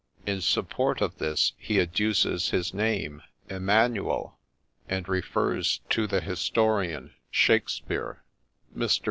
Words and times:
In 0.25 0.41
support 0.41 0.99
of 0.99 1.19
this 1.19 1.53
he 1.59 1.79
adduces 1.79 2.49
his 2.49 2.73
name' 2.73 3.21
Emmanuel,' 3.57 4.39
and 4.89 5.07
refers 5.07 5.81
to 5.91 6.07
the 6.07 6.21
historian 6.21 7.13
Shakspear. 7.31 8.23
Mr. 8.75 8.99